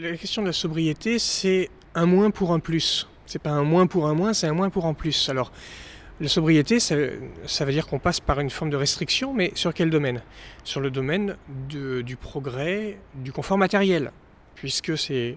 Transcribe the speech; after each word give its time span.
La 0.00 0.16
question 0.16 0.42
de 0.42 0.46
la 0.46 0.52
sobriété, 0.52 1.18
c'est 1.18 1.70
un 1.96 2.06
moins 2.06 2.30
pour 2.30 2.52
un 2.52 2.60
plus. 2.60 3.08
C'est 3.26 3.40
pas 3.40 3.50
un 3.50 3.64
moins 3.64 3.88
pour 3.88 4.06
un 4.06 4.14
moins, 4.14 4.32
c'est 4.32 4.46
un 4.46 4.52
moins 4.52 4.70
pour 4.70 4.86
un 4.86 4.94
plus. 4.94 5.28
Alors, 5.28 5.50
la 6.20 6.28
sobriété, 6.28 6.78
ça, 6.78 6.94
veut 6.94 7.72
dire 7.72 7.88
qu'on 7.88 7.98
passe 7.98 8.20
par 8.20 8.38
une 8.38 8.48
forme 8.48 8.70
de 8.70 8.76
restriction, 8.76 9.34
mais 9.34 9.50
sur 9.56 9.74
quel 9.74 9.90
domaine? 9.90 10.22
Sur 10.62 10.80
le 10.80 10.92
domaine 10.92 11.36
du 11.68 12.14
progrès, 12.14 13.00
du 13.16 13.32
confort 13.32 13.58
matériel, 13.58 14.12
puisque 14.54 14.96
c'est 14.96 15.36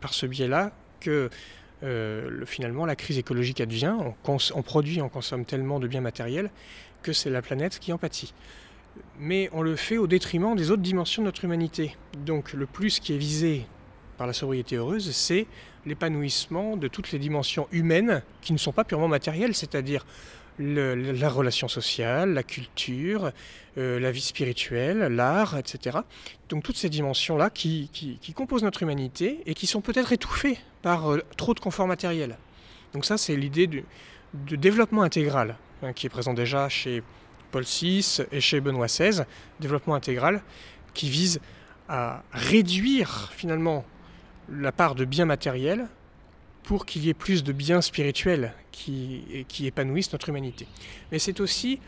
par 0.00 0.14
ce 0.14 0.24
biais-là 0.24 0.72
que 1.00 1.28
euh, 1.82 2.46
finalement 2.46 2.86
la 2.86 2.96
crise 2.96 3.18
écologique 3.18 3.60
advient. 3.60 3.94
On, 4.26 4.38
on 4.54 4.62
produit, 4.62 5.02
on 5.02 5.10
consomme 5.10 5.44
tellement 5.44 5.80
de 5.80 5.86
biens 5.86 6.00
matériels 6.00 6.50
que 7.02 7.12
c'est 7.12 7.28
la 7.28 7.42
planète 7.42 7.78
qui 7.78 7.92
en 7.92 7.98
pâtit 7.98 8.32
mais 9.20 9.48
on 9.52 9.62
le 9.62 9.76
fait 9.76 9.96
au 9.96 10.08
détriment 10.08 10.56
des 10.56 10.72
autres 10.72 10.82
dimensions 10.82 11.22
de 11.22 11.26
notre 11.26 11.44
humanité. 11.44 11.96
Donc 12.26 12.52
le 12.52 12.66
plus 12.66 12.98
qui 12.98 13.14
est 13.14 13.18
visé 13.18 13.66
par 14.18 14.26
la 14.26 14.32
sobriété 14.32 14.76
heureuse, 14.76 15.12
c'est 15.12 15.46
l'épanouissement 15.86 16.76
de 16.76 16.88
toutes 16.88 17.12
les 17.12 17.18
dimensions 17.18 17.68
humaines 17.72 18.22
qui 18.42 18.52
ne 18.52 18.58
sont 18.58 18.72
pas 18.72 18.84
purement 18.84 19.08
matérielles, 19.08 19.54
c'est-à-dire 19.54 20.04
la 20.58 21.28
relation 21.28 21.68
sociale, 21.68 22.34
la 22.34 22.42
culture, 22.42 23.30
euh, 23.78 24.00
la 24.00 24.10
vie 24.10 24.20
spirituelle, 24.20 24.98
l'art, 24.98 25.56
etc. 25.56 25.98
Donc 26.48 26.64
toutes 26.64 26.76
ces 26.76 26.88
dimensions-là 26.88 27.48
qui, 27.48 27.88
composent 28.34 28.64
notre 28.64 28.82
humanité 28.82 29.40
et 29.46 29.54
qui 29.54 29.68
sont 29.68 29.80
peut-être 29.80 30.12
étouffées 30.12 30.58
par 30.82 31.12
euh, 31.12 31.22
trop 31.36 31.54
de 31.54 31.60
confort 31.60 31.86
matériel. 31.86 32.36
Donc 32.92 33.04
ça, 33.04 33.16
c'est 33.18 33.36
l'idée 33.36 33.68
de 33.68 34.56
développement 34.56 35.02
intégral 35.02 35.56
hein, 35.82 35.92
qui 35.92 36.06
est 36.06 36.10
présent 36.10 36.34
déjà 36.34 36.68
chez 36.68 37.04
Paul 37.52 37.62
VI 37.62 38.22
et 38.32 38.40
chez 38.40 38.60
Benoît 38.60 38.86
XVI, 38.86 39.22
développement 39.60 39.94
intégral, 39.94 40.42
qui 40.92 41.08
vise 41.08 41.40
à 41.88 42.22
réduire 42.32 43.30
finalement 43.32 43.84
la 44.50 44.72
part 44.72 44.94
de 44.94 45.04
biens 45.04 45.24
matériels 45.24 45.88
pour 46.62 46.86
qu'il 46.86 47.04
y 47.04 47.08
ait 47.08 47.14
plus 47.14 47.44
de 47.44 47.52
biens 47.52 47.80
spirituels 47.80 48.52
qui, 48.72 49.46
qui 49.48 49.66
épanouissent 49.66 50.12
notre 50.12 50.28
humanité. 50.28 50.66
Mais 51.10 51.18
c'est 51.18 51.40
aussi 51.40 51.80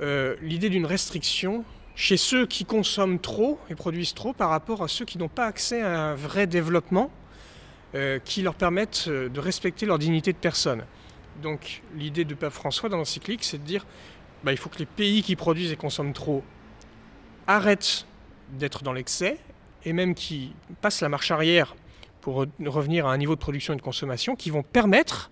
euh, 0.00 0.36
l'idée 0.42 0.70
d'une 0.70 0.86
restriction 0.86 1.64
chez 1.96 2.16
ceux 2.16 2.46
qui 2.46 2.64
consomment 2.64 3.18
trop 3.18 3.58
et 3.68 3.74
produisent 3.74 4.14
trop 4.14 4.32
par 4.32 4.50
rapport 4.50 4.84
à 4.84 4.88
ceux 4.88 5.04
qui 5.04 5.18
n'ont 5.18 5.28
pas 5.28 5.46
accès 5.46 5.82
à 5.82 6.10
un 6.10 6.14
vrai 6.14 6.46
développement 6.46 7.10
euh, 7.94 8.20
qui 8.24 8.42
leur 8.42 8.54
permette 8.54 9.06
euh, 9.08 9.28
de 9.28 9.40
respecter 9.40 9.86
leur 9.86 9.98
dignité 9.98 10.32
de 10.32 10.38
personne. 10.38 10.84
Donc 11.42 11.82
l'idée 11.96 12.24
de 12.24 12.34
Pape 12.34 12.52
François 12.52 12.88
dans 12.88 12.96
l'encyclique, 12.96 13.42
c'est 13.42 13.58
de 13.58 13.64
dire 13.64 13.84
bah, 14.44 14.52
il 14.52 14.58
faut 14.58 14.68
que 14.68 14.78
les 14.78 14.86
pays 14.86 15.22
qui 15.24 15.34
produisent 15.34 15.72
et 15.72 15.76
consomment 15.76 16.12
trop 16.12 16.44
arrêtent 17.48 18.06
d'être 18.52 18.84
dans 18.84 18.92
l'excès 18.92 19.38
et 19.84 19.92
même 19.92 20.14
qui 20.14 20.54
passent 20.80 21.00
la 21.00 21.08
marche 21.08 21.32
arrière 21.32 21.74
pour 22.28 22.44
revenir 22.66 23.06
à 23.06 23.12
un 23.14 23.16
niveau 23.16 23.36
de 23.36 23.40
production 23.40 23.72
et 23.72 23.76
de 23.78 23.80
consommation 23.80 24.36
qui 24.36 24.50
vont 24.50 24.62
permettre 24.62 25.30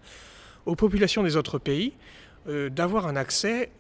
aux 0.65 0.77
populations 0.77 1.23
des 1.23 1.37
autres 1.37 1.59
pays 1.59 1.93
euh, 2.49 2.71
d'avoir 2.71 3.07
un 3.07 3.17
accès 3.17 3.71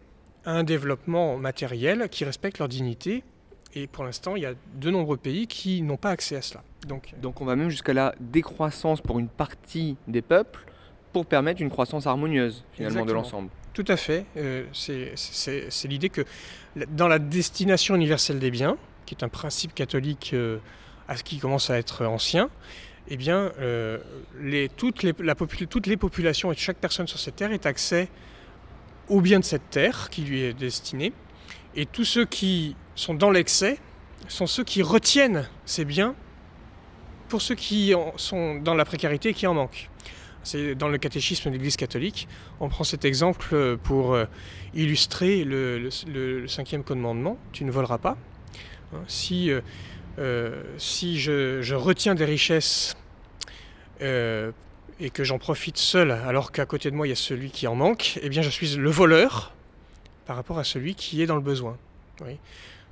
à 0.45 0.53
un 0.53 0.65
développement 0.65 1.39
matériel 1.39 2.11
qui 2.11 2.27
respecte 2.27 2.59
leur 2.59 2.69
dignité. 2.69 3.25
Et 3.75 3.87
pour 3.87 4.05
l'instant, 4.05 4.37
il 4.37 4.43
y 4.43 4.47
a 4.47 4.53
de 4.75 4.91
nombreux 4.91 5.17
pays 5.17 5.47
qui 5.47 5.81
n'ont 5.81 5.97
pas 5.97 6.11
accès 6.11 6.37
à 6.37 6.43
cela. 6.43 6.63
Donc, 6.87 7.15
Donc 7.23 7.41
on 7.41 7.47
va 7.47 7.57
même 7.57 7.71
jusqu'à 7.71 7.95
la 7.95 8.15
décroissance 8.21 9.01
pour 9.01 9.19
une 9.19 9.29
partie 9.29 9.97
des 10.09 10.21
peuples 10.21 10.67
pour 11.15 11.25
permettre 11.25 11.63
une 11.63 11.71
croissance 11.71 12.07
harmonieuse 12.07 12.67
finalement 12.75 13.07
de 13.07 13.15
l'ensemble. 13.15 13.49
Tout 13.73 13.87
à 13.89 13.97
fait. 13.97 14.27
Euh, 14.37 14.67
c'est 14.73 15.89
l'idée 15.89 16.11
que 16.11 16.27
dans 16.91 17.09
la 17.09 17.19
destination 17.19 17.95
universelle 17.95 18.41
des 18.41 18.51
biens, 18.51 18.77
qui 19.07 19.15
est 19.15 19.25
un 19.25 19.31
principe 19.31 19.75
catholique 19.75 20.33
euh, 20.35 20.59
à 21.09 21.17
ce 21.17 21.25
qui 21.25 21.39
commence 21.39 21.71
à 21.71 21.79
être 21.79 22.05
ancien, 22.05 22.51
eh 23.09 23.17
bien, 23.17 23.53
euh, 23.61 23.99
toutes, 24.77 25.03
les, 25.03 25.97
populations 25.97 26.53
et 26.53 26.57
chaque 26.57 26.79
personne 26.79 27.07
sur 27.07 27.19
cette 27.19 27.37
terre 27.37 27.53
est 27.53 27.67
accès 27.67 28.09
aux 29.09 29.21
biens 29.21 29.39
de 29.39 29.45
cette 29.45 29.71
terre 29.71 30.11
qui 30.11 30.23
lui 30.23 30.43
est 30.43 30.53
destinée. 30.53 31.13
Et 31.77 31.87
tous 31.87 32.05
ceux 32.05 32.25
qui 32.25 32.75
sont 32.95 33.15
dans 33.15 33.31
l'excès 33.31 33.79
sont 34.29 34.47
ceux 34.47 34.65
qui 34.65 34.83
retiennent 34.83 35.49
ces 35.65 35.85
biens 35.85 36.15
pour 37.29 37.43
ceux 37.43 37.55
qui 37.55 37.93
sont 38.17 38.57
dans 38.57 38.75
la 38.75 38.85
précarité 38.85 39.31
et 39.31 39.35
qui 39.35 39.47
en 39.47 39.55
manquent. 39.55 39.89
C'est 40.43 40.75
dans 40.75 40.89
le 40.89 40.99
catéchisme 40.99 41.51
de 41.51 41.55
l'Église 41.55 41.77
catholique. 41.77 42.29
On 42.61 42.69
prend 42.69 42.85
cet 42.85 43.05
exemple 43.05 43.49
euh, 43.53 43.77
pour 43.77 44.15
euh, 44.15 44.27
illustrer 44.75 45.45
le, 45.45 45.91
cinquième 46.47 46.85
commandement 46.85 47.37
tu 47.53 47.65
ne 47.65 47.71
voleras 47.71 47.99
pas. 47.99 48.17
Hein, 48.95 49.03
si, 49.07 49.51
si 50.79 51.19
je, 51.19 51.75
retiens 51.75 52.15
des 52.15 52.25
richesses 52.25 52.97
et 54.01 55.11
que 55.11 55.25
j'en 55.25 55.39
profite 55.39 55.77
seul 55.77 56.11
alors 56.11 56.53
qu'à 56.53 56.67
côté 56.67 56.91
de 56.91 56.97
moi 56.97 57.07
il 57.07 57.11
y 57.11 57.13
a 57.13 57.17
celui 57.17 57.51
qui 57.51 57.67
en 57.67 57.75
manque, 57.75 58.19
eh 58.23 58.29
bien 58.29 58.43
je 58.43 58.51
suis 58.51 58.77
le 58.77 58.91
voleur 58.91 59.53
par 60.27 60.37
rapport 60.37 60.59
à 60.59 60.65
celui 60.65 60.95
qui 60.95 61.23
est 61.23 61.27
dans 61.27 61.37
le 61.37 61.43
besoin. 61.43 61.77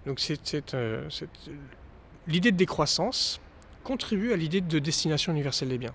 Donc 0.07 0.21
c'est, 0.21 0.75
l'idée 2.27 2.53
de 2.53 2.57
décroissance 2.57 3.41
contribue 3.83 4.33
à 4.33 4.37
l'idée 4.37 4.61
de 4.61 4.79
destination 4.79 5.33
universelle 5.33 5.69
des 5.69 5.79
biens. 5.79 5.95